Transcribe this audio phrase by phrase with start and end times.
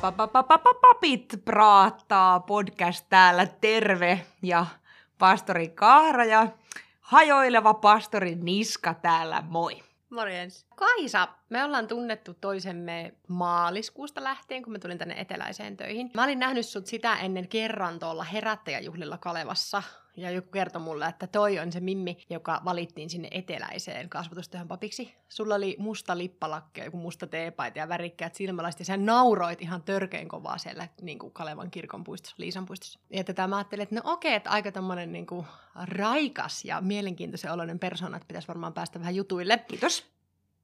[0.00, 4.66] Papit praattaa podcast täällä, terve ja
[5.18, 6.48] pastori Kaara ja
[7.00, 9.82] hajoileva pastori Niska täällä, moi.
[10.10, 10.66] Morjens.
[10.76, 16.10] Kaisa, me ollaan tunnettu toisemme maaliskuusta lähtien, kun mä tulin tänne eteläiseen töihin.
[16.14, 19.82] Mä olin nähnyt sut sitä ennen kerran tuolla herättäjäjuhlilla Kalevassa
[20.16, 25.14] ja joku kertoi mulle, että toi on se Mimmi, joka valittiin sinne eteläiseen kasvatustyöhön papiksi.
[25.28, 30.28] Sulla oli musta lippalakki, joku musta teepaita ja värikkäät silmälaiset ja sä nauroit ihan törkeän
[30.28, 33.00] kovaa siellä niin kuin Kalevan kirkon puistossa, Liisan puistossa.
[33.10, 37.52] Ja tätä mä ajattelin, että no okei, että aika tämmönen niin kuin raikas ja mielenkiintoisen
[37.52, 39.58] oloinen persona, että pitäisi varmaan päästä vähän jutuille.
[39.58, 40.14] Kiitos.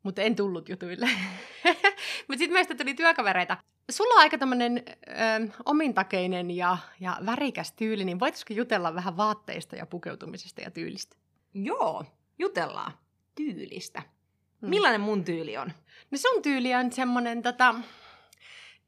[0.02, 1.06] Mutta en tullut jutuille.
[2.28, 3.56] Mutta sitten meistä tuli työkavereita
[3.90, 4.84] sulla on aika tämmöinen
[5.64, 11.16] omintakeinen ja, ja värikäs tyyli, niin voitaisiko jutella vähän vaatteista ja pukeutumisesta ja tyylistä?
[11.54, 12.04] Joo,
[12.38, 12.92] jutellaan
[13.34, 14.02] tyylistä.
[14.60, 14.70] Hmm.
[14.70, 15.72] Millainen mun tyyli on?
[16.10, 17.74] No sun tyyli on semmoinen tota,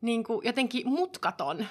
[0.01, 1.67] niin kuin jotenkin mutkaton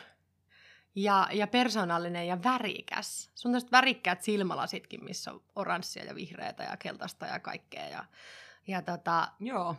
[0.95, 3.31] ja, ja persoonallinen ja värikäs.
[3.35, 7.87] Sun on värikkäät silmälasitkin, missä on oranssia ja vihreätä ja keltaista ja kaikkea.
[7.87, 8.05] Ja,
[8.67, 9.75] ja tota, Joo.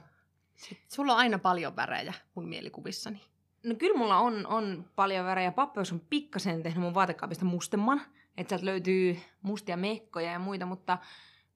[0.57, 3.21] Sit, sulla on aina paljon värejä mun mielikuvissani.
[3.63, 5.53] No kyllä mulla on, on paljon värejä.
[5.53, 8.01] Pappeus on pikkasen tehnyt mun vaatekaapista mustemman.
[8.37, 10.99] Että sieltä löytyy mustia mekkoja ja muita, mutta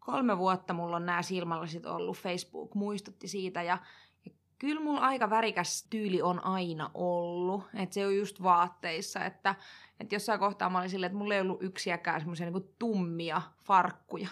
[0.01, 2.17] kolme vuotta mulla on nämä silmälasit ollut.
[2.17, 3.79] Facebook muistutti siitä ja,
[4.25, 7.63] ja kyllä mulla aika värikäs tyyli on aina ollut.
[7.75, 9.55] Että se on just vaatteissa, että,
[10.01, 14.29] että jossain kohtaa mä olin silleen, että mulla ei ollut yksiäkään semmoisia niin tummia farkkuja.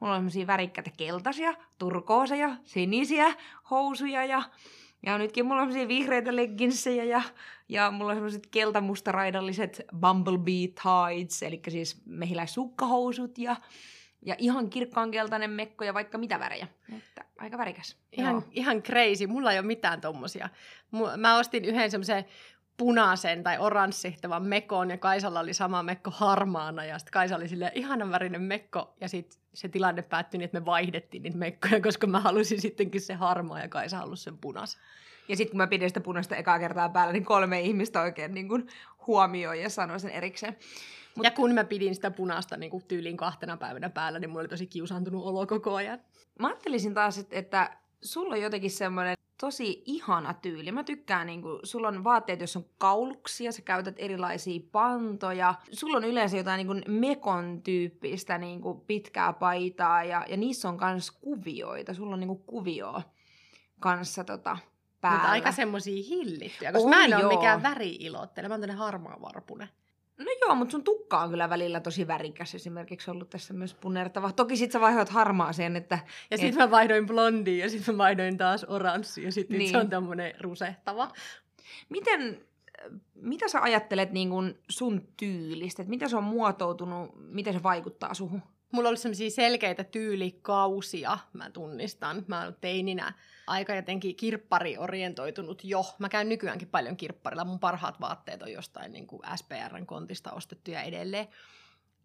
[0.00, 3.34] Mulla on semmoisia värikkäitä keltaisia, turkooseja, sinisiä
[3.70, 4.42] housuja ja
[5.02, 7.22] ja nytkin mulla on semmoisia vihreitä legginsejä ja,
[7.68, 13.56] ja mulla on semmoiset keltamustaraidalliset Bumblebee tights, eli siis mehiläissukkahousut ja,
[14.22, 16.68] ja ihan kirkkaankeltainen mekko ja vaikka mitä värejä.
[16.96, 17.96] Että aika värikäs.
[18.12, 19.26] Ihan, ihan crazy.
[19.26, 20.48] Mulla ei ole mitään tommosia.
[21.16, 22.24] Mä ostin yhden semmoisen
[22.76, 27.72] punaisen tai oranssihtavan mekon ja Kaisalla oli sama mekko harmaana ja sitten Kaisa oli silleen
[27.74, 32.06] ihanan värinen mekko ja sitten se tilanne päättyi niin, että me vaihdettiin niitä mekkoja, koska
[32.06, 34.80] mä halusin sittenkin se harmaa ja Kaisa halusi sen punaisen.
[35.28, 38.48] Ja sitten kun mä pidin sitä punaista ekaa kertaa päällä, niin kolme ihmistä oikein niin
[38.48, 38.66] kuin
[39.06, 40.56] huomioi ja sanoi sen erikseen.
[41.16, 41.24] Mut...
[41.24, 44.48] Ja kun mä pidin sitä punaista niin kuin tyyliin kahtena päivänä päällä, niin mulla oli
[44.48, 46.00] tosi kiusaantunut olo koko ajan.
[46.38, 47.76] Mä ajattelisin taas, että
[48.06, 50.72] sulla on jotenkin semmoinen tosi ihana tyyli.
[50.72, 55.54] Mä tykkään, niin kuin, sulla on vaatteet, jos on kauluksia, sä käytät erilaisia pantoja.
[55.72, 60.78] Sulla on yleensä jotain niin mekon tyyppistä niin kuin pitkää paitaa ja, ja niissä on
[60.92, 61.94] myös kuvioita.
[61.94, 63.02] Sulla on niin kuvioa
[63.80, 64.58] kanssa tota,
[65.00, 65.18] päällä.
[65.18, 69.68] Mutta aika semmosia hillittyjä, koska on, mä en ole mikään väri-ilottelija, mä oon harmaa varpune.
[70.18, 74.32] No joo, mutta sun tukka on kyllä välillä tosi värikäs esimerkiksi ollut tässä myös punertava.
[74.32, 75.98] Toki sit sä vaihdoit harmaaseen, että...
[76.30, 76.54] Ja sit et...
[76.54, 79.70] mä vaihdoin blondiin ja sit mä vaihdoin taas oranssiin ja sit niin.
[79.70, 81.12] se on tämmönen rusehtava.
[81.88, 82.40] Miten,
[83.14, 85.82] mitä sä ajattelet niin kun sun tyylistä?
[85.82, 88.42] Että miten se on muotoutunut, miten se vaikuttaa suhun?
[88.72, 92.24] Mulla oli semmoisia selkeitä tyylikausia, mä tunnistan.
[92.28, 93.12] Mä oon teininä
[93.46, 95.84] aika jotenkin kirppari-orientoitunut jo.
[95.98, 97.44] Mä käyn nykyäänkin paljon kirpparilla.
[97.44, 101.28] Mun parhaat vaatteet on jostain niin kuin SPRn kontista ostettuja edelleen.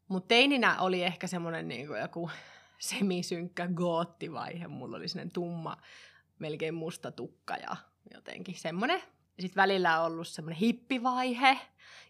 [0.07, 2.29] Mutta teininä oli ehkä semmoinen niin joku
[2.79, 4.67] semisynkkä goottivaihe.
[4.67, 5.77] Mulla oli semmoinen tumma,
[6.39, 7.75] melkein musta tukka ja
[8.13, 9.01] jotenkin semmoinen.
[9.39, 11.57] Sitten välillä on ollut semmoinen hippivaihe.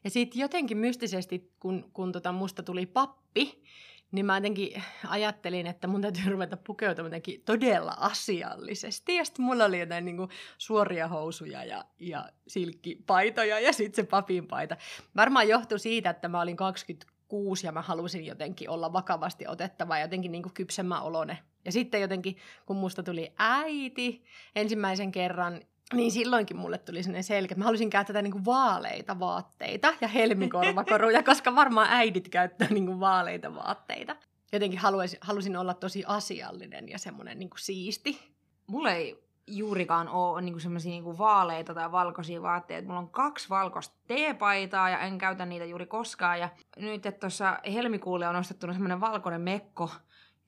[0.04, 3.64] Ja sitten jotenkin mystisesti, kun, kun tota musta tuli pappi,
[4.12, 9.16] niin mä jotenkin ajattelin, että mun täytyy ruveta pukeutumaan todella asiallisesti.
[9.16, 14.10] Ja sitten mulla oli jotain niin kuin suoria housuja ja, ja silkkipaitoja ja sitten se
[14.10, 14.78] papin paita.
[15.16, 20.04] Varmaan johtui siitä, että mä olin 26 ja mä halusin jotenkin olla vakavasti otettava ja
[20.04, 21.38] jotenkin niin kypsemmä olone.
[21.66, 24.24] Ja sitten jotenkin, kun musta tuli äiti
[24.56, 25.62] ensimmäisen kerran,
[25.94, 31.24] niin silloinkin mulle tuli sellainen selkeä, mä halusin käyttää niin kuin vaaleita vaatteita ja helmikorvakoruja,
[31.32, 34.16] koska varmaan äidit käyttää niin kuin vaaleita vaatteita.
[34.52, 38.20] Jotenkin haluaisin, halusin olla tosi asiallinen ja semmoinen niin kuin siisti.
[38.68, 42.88] Mulla ei juurikaan ole niin semmoisia niin vaaleita tai valkoisia vaatteita.
[42.88, 46.40] Mulla on kaksi valkoista teepaitaa ja en käytä niitä juuri koskaan.
[46.40, 49.90] Ja nyt, että tuossa helmikuulle on ostettuna semmoinen valkoinen mekko,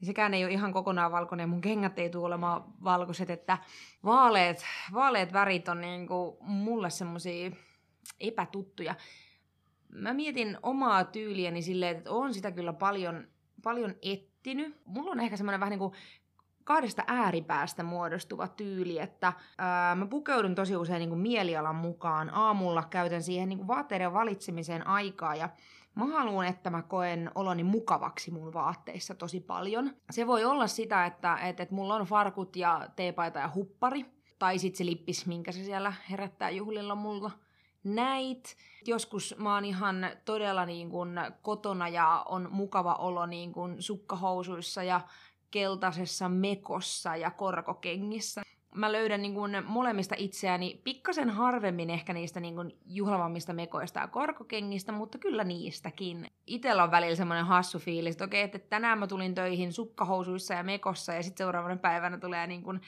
[0.03, 1.49] niin sekään ei ole ihan kokonaan valkoinen.
[1.49, 3.57] Mun kengät ei tule olemaan valkoiset, että
[4.05, 7.51] vaaleet, vaaleet värit on niin kuin mulle semmosia
[8.19, 8.95] epätuttuja.
[9.89, 13.27] Mä mietin omaa tyyliäni silleen, että on sitä kyllä paljon,
[13.63, 14.81] paljon ettinyt.
[14.85, 15.93] Mulla on ehkä semmoinen vähän niin kuin
[16.63, 22.29] kahdesta ääripäästä muodostuva tyyli, että ää, mä pukeudun tosi usein niin kuin mielialan mukaan.
[22.29, 25.49] Aamulla käytän siihen niin kuin vaatteiden valitsemiseen aikaa ja
[25.95, 29.95] Mä haluan, että mä koen oloni mukavaksi mun vaatteissa tosi paljon.
[30.11, 34.05] Se voi olla sitä, että, että, että mulla on farkut ja teepaita ja huppari.
[34.39, 37.31] Tai sitten se lippis, minkä se siellä herättää juhlilla mulla.
[37.83, 38.57] näit.
[38.85, 41.09] Joskus mä oon ihan todella niin kuin
[41.41, 45.01] kotona ja on mukava olo niin kuin sukkahousuissa ja
[45.51, 48.41] keltaisessa mekossa ja korkokengissä.
[48.75, 54.07] Mä löydän niin kuin molemmista itseäni pikkasen harvemmin ehkä niistä niin kuin juhlavammista mekoista ja
[54.07, 56.31] korkokengistä, mutta kyllä niistäkin.
[56.47, 60.63] Itellä on välillä semmoinen hassu fiilis, että okei, että tänään mä tulin töihin sukkahousuissa ja
[60.63, 62.81] mekossa ja sitten seuraavana päivänä tulee niin kuin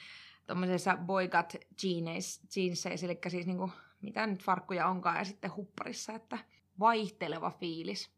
[0.46, 6.38] tommosessa boycut jeansseissa, eli siis niin kuin, mitä nyt farkkuja onkaan, ja sitten hupparissa, että
[6.78, 8.10] vaihteleva fiilis.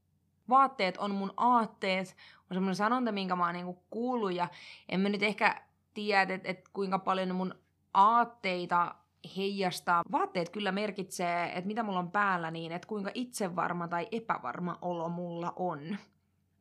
[0.48, 2.16] Vaatteet on mun aatteet,
[2.50, 4.48] on semmoinen sanonta, minkä mä oon niinku kuullut, ja
[4.88, 5.67] en mä nyt ehkä
[5.98, 7.54] tiedä, että et kuinka paljon mun
[7.94, 8.94] aatteita
[9.36, 10.02] heijastaa.
[10.12, 15.08] Vaatteet kyllä merkitsee, että mitä mulla on päällä niin, että kuinka itsevarma tai epävarma olo
[15.08, 15.96] mulla on.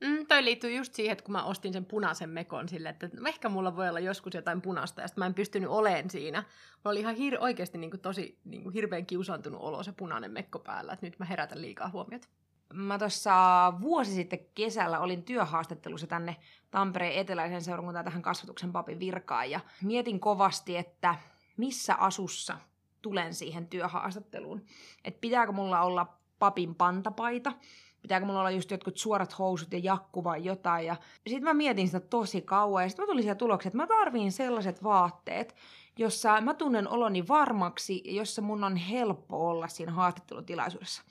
[0.01, 3.50] Mm, toi liittyy just siihen, että kun mä ostin sen punaisen mekon sille, että ehkä
[3.50, 6.39] mulla voi olla joskus jotain punasta, ja sitten mä en pystynyt oleen siinä.
[6.39, 10.31] Mulla oli ihan hir- oikeasti niin kuin tosi niin kuin hirveän kiusaantunut olo se punainen
[10.31, 12.28] mekko päällä, että nyt mä herätän liikaa huomiota.
[12.74, 13.34] Mä tuossa
[13.81, 16.36] vuosi sitten kesällä olin työhaastattelussa tänne
[16.72, 21.16] Tampereen eteläisen seurakuntaan tähän kasvatuksen papin virkaan, ja mietin kovasti, että
[21.58, 22.58] missä asussa
[23.02, 24.66] tulen siihen työhaastatteluun.
[25.04, 27.54] Että pitääkö mulla olla papin pantapaita,
[28.02, 30.86] pitääkö mulla olla just jotkut suorat housut ja jakku vai jotain.
[30.86, 30.96] Ja
[31.28, 34.31] sitten mä mietin sitä tosi kauan ja sitten mä tulin siihen tulokseen, että mä tarviin
[34.31, 35.56] sellaiset vaatteet,
[35.98, 41.04] jossa mä tunnen oloni varmaksi ja jossa mun on helppo olla siinä haastattelutilaisuudessa.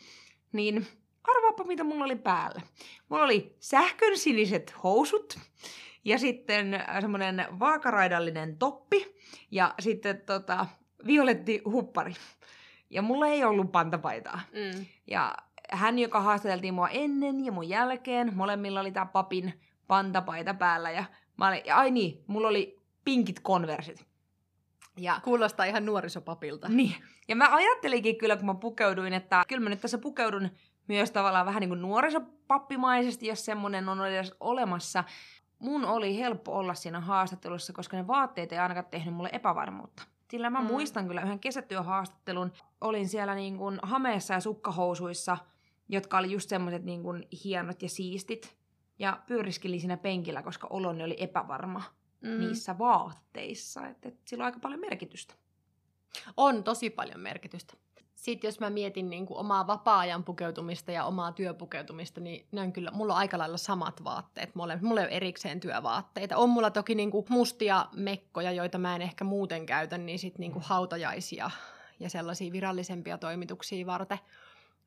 [0.52, 0.87] Niin
[1.28, 2.61] arvaappa mitä mulla oli päällä.
[3.08, 5.38] Mulla oli sähkön siniset housut
[6.05, 9.17] ja sitten semmoinen vaakaraidallinen toppi
[9.50, 10.67] ja sitten tota,
[11.06, 12.14] violetti huppari.
[12.90, 14.40] Ja mulla ei ollut pantapaitaa.
[14.52, 14.87] Mm.
[15.06, 15.37] Ja
[15.70, 21.05] hän, joka haastateltiin mua ennen ja mun jälkeen, molemmilla oli tää papin pantapaita päällä ja
[21.37, 24.06] mä olin, ai niin, mulla oli pinkit konversit.
[24.96, 26.69] Ja, Kuulostaa ihan nuorisopapilta.
[26.69, 26.94] Niin.
[27.28, 30.50] Ja mä ajattelinkin kyllä, kun mä pukeuduin, että kyllä mä nyt tässä pukeudun
[30.88, 35.05] myös tavallaan vähän niin kuin nuorisopappimaisesti, jos semmonen on edes olemassa.
[35.59, 40.03] Mun oli helppo olla siinä haastattelussa, koska ne vaatteet ei ainakaan tehnyt mulle epävarmuutta.
[40.31, 40.67] Sillä mä mm.
[40.67, 42.53] muistan kyllä yhden kesätyöhaastattelun.
[42.81, 45.38] Olin siellä niin kuin hameessa ja sukkahousuissa–
[45.88, 48.56] jotka oli just semmoiset niin kuin hienot ja siistit.
[48.99, 51.83] Ja pyöriskelin siinä penkillä, koska oloni oli epävarma
[52.21, 52.38] mm.
[52.38, 53.87] niissä vaatteissa.
[53.88, 55.35] Että et sillä on aika paljon merkitystä.
[56.37, 57.75] On tosi paljon merkitystä.
[58.16, 62.72] Sitten jos mä mietin niin kuin omaa vapaa-ajan pukeutumista ja omaa työpukeutumista, niin ne on
[62.72, 64.54] kyllä, mulla on aika lailla samat vaatteet.
[64.54, 66.36] Mulla, mulla ei ole erikseen työvaatteita.
[66.36, 70.40] On mulla toki niin kuin mustia mekkoja, joita mä en ehkä muuten käytä, niin sitten
[70.40, 71.50] niin kuin hautajaisia
[72.00, 74.18] ja sellaisia virallisempia toimituksia varten.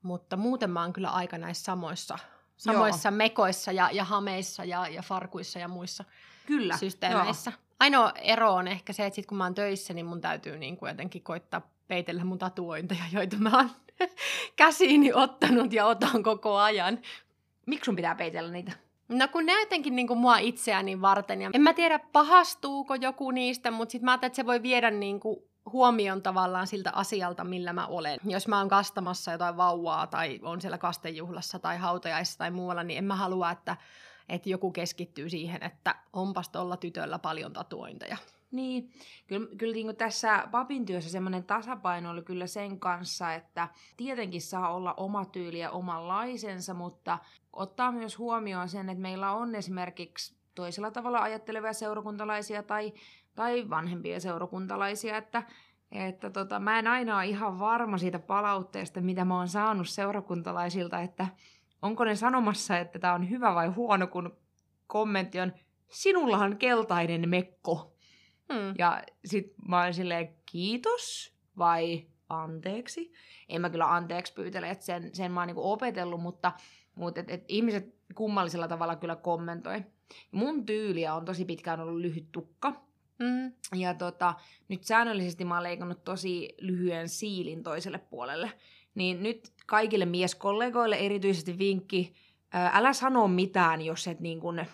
[0.01, 2.17] Mutta muuten mä oon kyllä aika näissä samoissa,
[2.57, 3.17] samoissa Joo.
[3.17, 6.03] mekoissa ja, ja hameissa ja, ja farkuissa ja muissa
[6.45, 7.51] kyllä, systeemeissä.
[7.51, 7.59] Joo.
[7.79, 10.77] Ainoa ero on ehkä se, että sit kun mä oon töissä, niin mun täytyy niin
[10.77, 13.69] kuin jotenkin koittaa peitellä mun tatuointeja, joita mä oon
[14.55, 16.99] käsiini ottanut ja otan koko ajan.
[17.65, 18.71] Miksi sun pitää peitellä niitä?
[19.09, 21.41] No kun ne jotenkin niin kuin mua itseäni varten.
[21.41, 24.91] Ja en mä tiedä, pahastuuko joku niistä, mutta sitten mä ajattelin, että se voi viedä
[24.91, 25.39] niin kuin
[25.71, 28.19] huomion tavallaan siltä asialta, millä mä olen.
[28.23, 32.97] Jos mä oon kastamassa jotain vauvaa tai on siellä kastejuhlassa tai hautajaissa tai muualla, niin
[32.97, 33.77] en mä halua, että,
[34.29, 38.17] että joku keskittyy siihen, että onpas tuolla tytöllä paljon tatuointeja.
[38.51, 38.91] Niin,
[39.27, 44.73] kyllä, kyllä niin tässä papin työssä semmoinen tasapaino oli kyllä sen kanssa, että tietenkin saa
[44.73, 47.19] olla oma tyyli ja omanlaisensa, mutta
[47.53, 52.93] ottaa myös huomioon sen, että meillä on esimerkiksi toisella tavalla ajattelevia seurakuntalaisia tai
[53.39, 55.43] tai vanhempia seurakuntalaisia, että,
[55.91, 61.01] että tota, mä en aina ole ihan varma siitä palautteesta, mitä mä oon saanut seurakuntalaisilta,
[61.01, 61.27] että
[61.81, 64.37] onko ne sanomassa, että tämä on hyvä vai huono, kun
[64.87, 65.53] kommentti on,
[65.89, 67.88] sinullahan keltainen mekko.
[68.53, 68.73] Hmm.
[68.77, 73.11] Ja sit mä oon silleen, kiitos vai anteeksi.
[73.49, 76.51] En mä kyllä anteeksi pyytele, että sen, sen mä oon niinku opetellut, mutta,
[76.95, 79.83] mutta et, et ihmiset kummallisella tavalla kyllä kommentoi.
[80.31, 82.73] Mun tyyliä on tosi pitkään ollut lyhyt tukka.
[83.19, 83.51] Mm.
[83.79, 84.33] Ja tota,
[84.67, 88.51] nyt säännöllisesti mä oon leikannut tosi lyhyen siilin toiselle puolelle.
[88.95, 92.13] Niin nyt kaikille mieskollegoille erityisesti vinkki,
[92.51, 94.65] ää, älä sano mitään, jos et niin kun,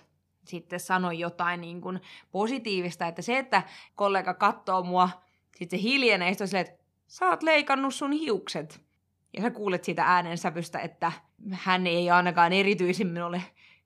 [0.48, 2.00] sitten sano jotain niin kun
[2.32, 3.08] positiivista.
[3.08, 3.64] Että se, että
[3.96, 5.10] kollega katsoo mua,
[5.56, 8.82] sitten se hiljenee, ja silleen, että sä oot leikannut sun hiukset.
[9.34, 11.12] Ja sä kuulet siitä äänensävystä, että
[11.52, 13.42] hän ei ainakaan erityisemmin ole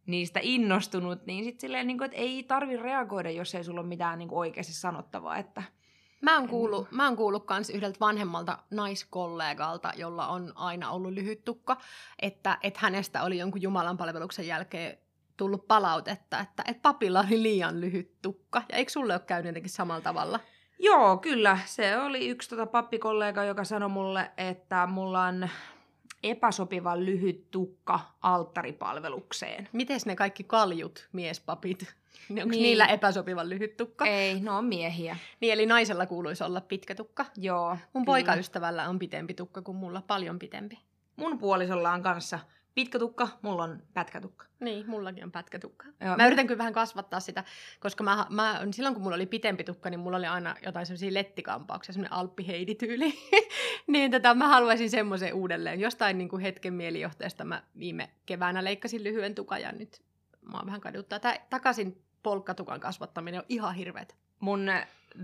[0.06, 3.88] niistä innostunut, niin sitten silleen, niin kuin, että ei tarvi reagoida, jos ei sulla ole
[3.88, 5.38] mitään niin kuin oikeasti sanottavaa.
[5.38, 5.64] Että...
[6.22, 11.46] Mä oon kuullut, mä oon kuullut kans yhdeltä vanhemmalta naiskollegalta, jolla on aina ollut lyhyt
[11.46, 11.78] tukka,
[12.22, 14.98] että, että hänestä oli jonkun Jumalan palveluksen jälkeen
[15.40, 18.62] tullut palautetta, että, että papilla oli liian lyhyt tukka.
[18.70, 20.40] Ja eikö sulle ole käynyt jotenkin samalla tavalla?
[20.80, 21.60] Joo, kyllä.
[21.66, 25.50] Se oli yksi tota pappikollega, joka sanoi mulle, että mulla on
[26.24, 29.70] epäsopiva lyhyt tukka alttaripalvelukseen.
[29.72, 31.82] Miten ne kaikki kaljut, miespapit?
[31.82, 31.96] Onko
[32.30, 32.50] Niin.
[32.50, 32.64] niin.
[32.64, 34.06] niillä epäsopivan lyhyt tukka?
[34.06, 35.18] Ei, no on miehiä.
[35.40, 37.26] Niin, eli naisella kuuluisi olla pitkä tukka.
[37.38, 37.70] Joo.
[37.70, 38.06] Mun kyllä.
[38.06, 40.80] poikaystävällä on pitempi tukka kuin mulla, paljon pitempi.
[41.16, 42.40] Mun puolisolla on kanssa
[42.76, 44.46] pitkä tukka, mulla on pätkä tukka.
[44.60, 45.86] Niin, mullakin on pätkätukka.
[46.06, 47.44] Joo, Mä yritän kyllä vähän kasvattaa sitä,
[47.80, 51.14] koska mä, mä, silloin kun mulla oli pitempi tukka, niin mulla oli aina jotain semmoisia
[51.14, 53.14] lettikampauksia, semmoinen alppiheidi-tyyli.
[53.88, 55.80] niin tota, mä haluaisin semmoisen uudelleen.
[55.80, 60.02] Jostain niin kuin hetken mielijohteesta mä viime keväänä leikkasin lyhyen tukan ja nyt
[60.42, 61.20] mä oon vähän kaduttaa.
[61.20, 64.16] Tää takaisin polkkatukan kasvattaminen on ihan hirveetä.
[64.40, 64.70] Mun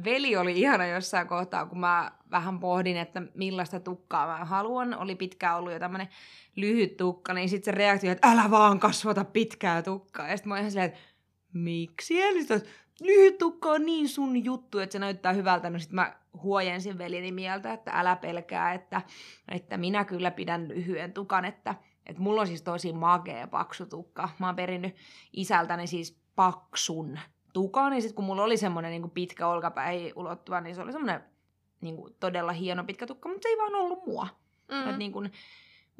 [0.05, 4.97] veli oli ihana jossain kohtaa, kun mä vähän pohdin, että millaista tukkaa mä haluan.
[4.97, 6.07] Oli pitkään ollut jo tämmönen
[6.55, 10.27] lyhyt tukka, niin sitten se reaktio, että älä vaan kasvata pitkää tukkaa.
[10.27, 10.99] Ja sitten mä oon ihan silleen, että
[11.53, 12.21] miksi?
[12.21, 12.45] Eli
[13.01, 15.69] lyhyt tukka on niin sun juttu, että se näyttää hyvältä.
[15.69, 19.01] No sitten mä huojensin veljeni mieltä, että älä pelkää, että,
[19.51, 21.75] että minä kyllä pidän lyhyen tukan, että,
[22.05, 24.29] että mulla on siis tosi magea paksu tukka.
[24.39, 24.95] Mä oon perinnyt
[25.33, 27.19] isältäni siis paksun
[27.55, 31.23] tukan, niin sitten kun mulla oli semmoinen niin pitkä olkapäi ulottuva, niin se oli semmoinen
[31.81, 34.27] niin todella hieno pitkä tukka, mutta se ei vaan ollut mua.
[34.71, 34.89] Mm.
[34.89, 35.29] Et niin kun,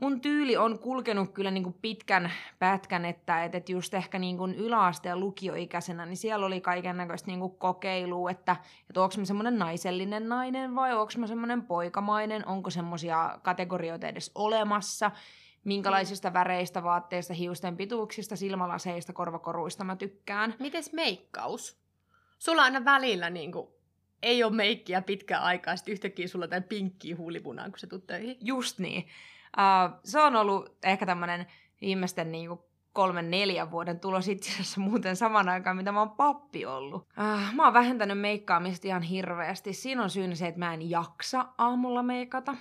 [0.02, 4.38] mun tyyli on kulkenut kyllä niin kuin pitkän pätkän, että et, et just ehkä niin
[4.38, 8.56] kuin yläaste- ja lukioikäisenä, niin siellä oli kaiken näköistä niin kokeilua, että
[8.90, 14.32] et onko mä semmoinen naisellinen nainen vai onko mä semmoinen poikamainen, onko semmoisia kategorioita edes
[14.36, 15.12] olemassa,
[15.66, 20.56] minkälaisista väreistä, vaatteista, hiusten pituuksista, silmälaseista, korvakoruista mä tykkään.
[20.60, 21.78] Mites meikkaus?
[22.40, 23.68] Sulla aina välillä niin kuin,
[24.22, 28.38] ei ole meikkiä pitkään aikaa, sitten yhtäkkiä sulla jotain pinkkiä huulipunaa, kun sä tuut töihin.
[28.42, 29.08] Just niin.
[29.58, 31.48] Uh, se on ollut ehkä tämmöinen
[31.82, 36.66] viimeisten niinku kolmen, neljän vuoden tulos itse asiassa muuten saman aikaan, mitä mä oon pappi
[36.66, 37.02] ollut.
[37.02, 39.74] Uh, mä oon vähentänyt meikkaamista ihan hirveästi.
[39.74, 42.56] Siinä on syynä se, että mä en jaksa aamulla meikata.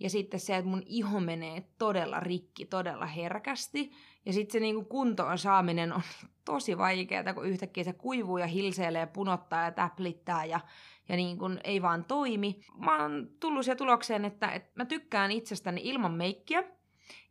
[0.00, 3.92] Ja sitten se, että mun iho menee todella rikki, todella herkästi.
[4.26, 6.02] Ja sitten se niinku kuntoon saaminen on
[6.44, 10.60] tosi vaikeaa, kun yhtäkkiä se kuivuu ja hilseilee, punottaa ja täplittää ja,
[11.08, 12.60] ja niin kun ei vaan toimi.
[12.76, 16.64] Mä oon tullut siihen tulokseen, että, että mä tykkään itsestäni ilman meikkiä.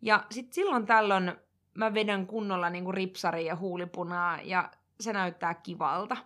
[0.02, 1.32] Ja sitten silloin tällöin
[1.74, 6.18] mä vedän kunnolla niinku ripsaria ja huulipunaa ja se näyttää kivalta.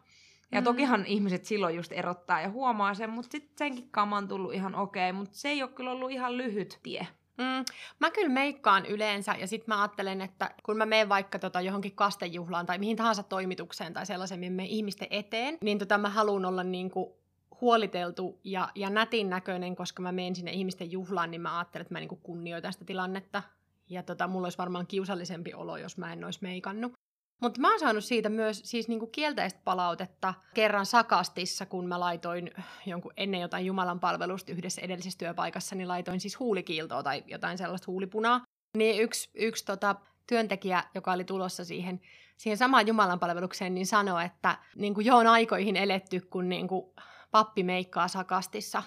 [0.53, 0.63] Ja Mm.
[0.63, 4.75] tokihan ihmiset silloin just erottaa ja huomaa sen, mutta sitten senkin kama on tullut ihan
[4.75, 7.07] okei, mutta se ei ole kyllä ollut ihan lyhyt tie.
[7.37, 7.65] Mm,
[7.99, 11.95] mä kyllä meikkaan yleensä ja sitten mä ajattelen, että kun mä menen vaikka tota johonkin
[11.95, 16.45] kastejuhlaan tai mihin tahansa toimitukseen tai sellaisen, mihin menen ihmisten eteen, niin tota mä haluan
[16.45, 17.17] olla niinku
[17.61, 21.93] huoliteltu ja, ja nätin näköinen, koska mä menen sinne ihmisten juhlaan, niin mä ajattelen, että
[21.95, 23.43] mä niinku kunnioitan sitä tilannetta.
[23.89, 26.93] Ja tota, mulla olisi varmaan kiusallisempi olo, jos mä en olisi meikannut.
[27.41, 32.51] Mutta mä oon saanut siitä myös siis niinku kielteistä palautetta kerran Sakastissa, kun mä laitoin
[32.85, 37.91] jonkun, ennen jotain Jumalan palvelusta yhdessä edellisessä työpaikassa, niin laitoin siis huulikiiltoa tai jotain sellaista
[37.91, 38.41] huulipunaa.
[38.77, 39.95] Niin yksi, yksi tota,
[40.27, 42.01] työntekijä, joka oli tulossa siihen,
[42.37, 46.67] siihen samaan Jumalan palvelukseen, niin sanoi, että niin kuin jo on aikoihin eletty, kun niin
[46.67, 46.93] kuin
[47.31, 48.83] pappi meikkaa Sakastissa.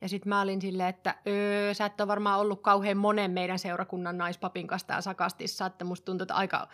[0.00, 3.58] Ja sitten mä olin silleen, että öö, sä et ole varmaan ollut kauhean monen meidän
[3.58, 6.68] seurakunnan naispapin kanssa täällä Sakastissa, että musta tuntuu, että aika,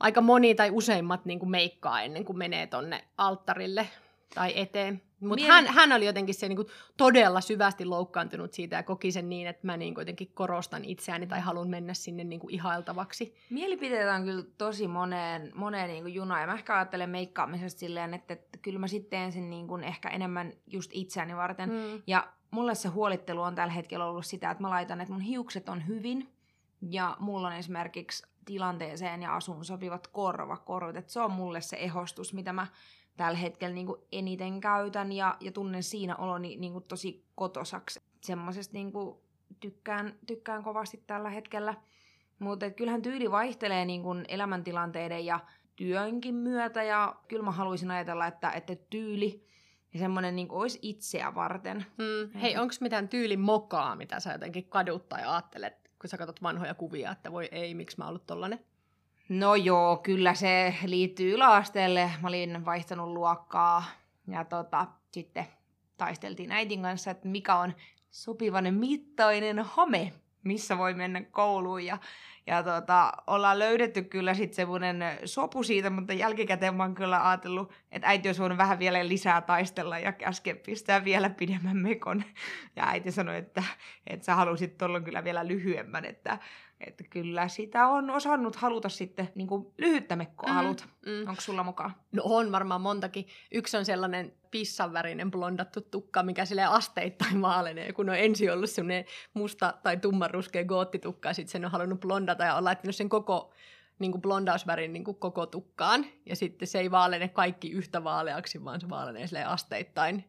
[0.00, 3.88] aika moni tai useimmat niin kuin meikkaa ennen kuin menee tonne alttarille
[4.34, 5.02] tai eteen.
[5.20, 9.12] Mutta Mieli- hän, hän oli jotenkin se niin kuin todella syvästi loukkaantunut siitä ja koki
[9.12, 12.54] sen niin, että mä niin kuin jotenkin korostan itseäni tai haluan mennä sinne niin kuin
[12.54, 13.34] ihailtavaksi.
[13.50, 16.40] Mielipiteitä on kyllä tosi moneen, moneen niin kuin junaan.
[16.40, 19.84] Ja mä ehkä ajattelen meikkaamisesta silleen, että, että kyllä mä sitten teen sen niin kuin
[19.84, 21.70] ehkä enemmän just itseäni varten.
[21.70, 22.02] Mm.
[22.06, 25.68] Ja mulle se huolittelu on tällä hetkellä ollut sitä, että mä laitan, että mun hiukset
[25.68, 26.28] on hyvin.
[26.90, 30.96] Ja mulla on esimerkiksi tilanteeseen ja asuun sopivat korvakorut.
[30.96, 32.66] Että se on mulle se ehostus, mitä mä
[33.16, 35.12] tällä hetkellä niin kuin eniten käytän.
[35.12, 38.00] Ja, ja tunnen siinä oloni niin kuin tosi kotosaksi.
[38.20, 39.16] Semmoisesta niin kuin
[39.60, 41.74] tykkään, tykkään kovasti tällä hetkellä.
[42.38, 45.40] Mutta kyllähän tyyli vaihtelee niin kuin elämäntilanteiden ja
[45.76, 46.82] työnkin myötä.
[46.82, 49.44] Ja kyllä mä haluaisin ajatella, että, että tyyli
[49.94, 51.86] ja semmoinen niin olisi itseä varten.
[51.98, 52.40] Mm.
[52.40, 56.74] Hei, onko mitään tyylin mokaa, mitä sä jotenkin kadut tai ajattelet, kun sä katsot vanhoja
[56.74, 58.60] kuvia, että voi ei, miksi mä ollut tollanen?
[59.28, 62.10] No joo, kyllä se liittyy yläasteelle.
[62.22, 63.84] Mä olin vaihtanut luokkaa
[64.26, 65.46] ja tota, sitten
[65.96, 67.74] taisteltiin äitin kanssa, että mikä on
[68.10, 70.12] sopivan mittainen hame,
[70.44, 71.84] missä voi mennä kouluun.
[71.84, 71.98] Ja,
[72.46, 77.72] ja tota, ollaan löydetty kyllä sitten semmoinen sopu siitä, mutta jälkikäteen mä oon kyllä ajatellut,
[77.92, 82.24] että äiti olisi voinut vähän vielä lisää taistella ja käskeä pistää vielä pidemmän mekon.
[82.76, 83.62] Ja äiti sanoi, että,
[84.06, 86.38] että sä halusit tuolla kyllä vielä lyhyemmän, että
[86.80, 90.84] Että kyllä sitä on osannut haluta sitten niin kuin lyhyttä mekkoa mm, haluta.
[91.06, 91.28] Mm.
[91.28, 91.94] Onko sulla mukaan?
[92.12, 93.26] No on varmaan montakin.
[93.52, 99.04] Yksi on sellainen pissanvärinen blondattu tukka, mikä sille asteittain maalenee, kun on ensin ollut semmoinen
[99.34, 103.52] musta tai tummanruskea goottitukka, ja sitten sen on halunnut blondata ja on laittanut sen koko
[103.98, 106.06] niin kuin blondausvärin niin kuin koko tukkaan.
[106.26, 110.24] Ja sitten se ei vaalene kaikki yhtä vaaleaksi, vaan se vaalenee asteittain.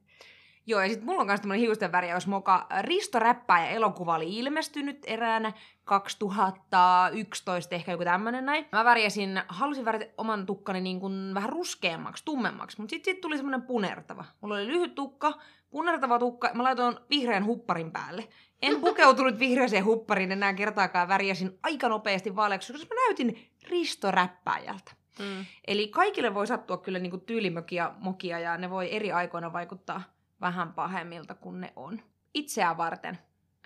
[0.68, 2.68] Joo, ja sitten mulla on myös tämmöinen hiusten jos moka.
[2.82, 5.54] Risto Räppää ja elokuva oli ilmestynyt eräänä
[5.84, 8.66] 2011, ehkä joku tämmönen näin.
[8.72, 13.38] Mä värjäsin, halusin värjätä oman tukkani niin kuin vähän ruskeammaksi, tummemmaksi, mutta sitten sit tuli
[13.38, 14.26] semmoinen punertava.
[14.42, 15.34] Mulla oli lyhyt tukka,
[15.70, 18.28] punertava tukka, mä laitoin vihreän hupparin päälle.
[18.62, 24.92] En pukeutunut vihreäseen huppariin enää kertaakaan, värjäsin aika nopeasti vaaleaksi, koska mä näytin Risto Räppäjältä.
[25.20, 25.46] Mm.
[25.68, 30.15] Eli kaikille voi sattua kyllä niin kuin tyylimökiä mokia ja ne voi eri aikoina vaikuttaa
[30.42, 32.02] vähän pahemmilta kuin ne on.
[32.34, 33.18] Itseään varten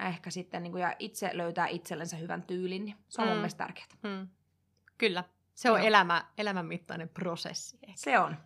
[0.07, 3.31] ehkä sitten niin kuin, ja itse löytää itsellensä hyvän tyylin, niin se on mm.
[3.31, 3.88] mun mielestä tärkeää.
[4.03, 4.27] Mm.
[4.97, 5.23] Kyllä.
[5.53, 7.77] Se on elämä, elämän mittainen prosessi.
[7.83, 7.93] Ehkä.
[7.95, 8.38] Se on.